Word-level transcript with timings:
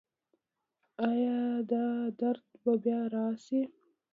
ایا 1.09 1.39
دا 1.69 1.85
درد 2.19 2.45
به 2.61 2.73
بیا 2.83 3.01
راشي؟ 3.13 3.61